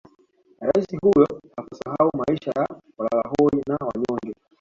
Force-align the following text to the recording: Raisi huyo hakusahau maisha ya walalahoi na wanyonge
Raisi 0.61 0.97
huyo 0.97 1.27
hakusahau 1.57 2.11
maisha 2.17 2.51
ya 2.55 2.67
walalahoi 2.97 3.61
na 3.67 3.75
wanyonge 3.81 4.35